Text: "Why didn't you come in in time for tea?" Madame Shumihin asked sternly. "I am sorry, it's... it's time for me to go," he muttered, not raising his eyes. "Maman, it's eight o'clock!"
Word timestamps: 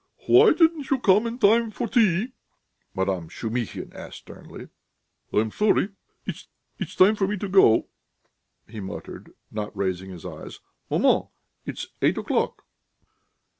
"Why 0.25 0.53
didn't 0.53 0.89
you 0.89 0.97
come 0.97 1.27
in 1.27 1.33
in 1.35 1.37
time 1.37 1.69
for 1.69 1.87
tea?" 1.87 2.29
Madame 2.95 3.29
Shumihin 3.29 3.93
asked 3.93 4.17
sternly. 4.17 4.69
"I 5.31 5.37
am 5.37 5.51
sorry, 5.51 5.89
it's... 6.25 6.47
it's 6.79 6.95
time 6.95 7.15
for 7.15 7.27
me 7.27 7.37
to 7.37 7.47
go," 7.47 7.87
he 8.67 8.79
muttered, 8.79 9.33
not 9.51 9.77
raising 9.77 10.09
his 10.09 10.25
eyes. 10.25 10.59
"Maman, 10.89 11.27
it's 11.67 11.85
eight 12.01 12.17
o'clock!" 12.17 12.63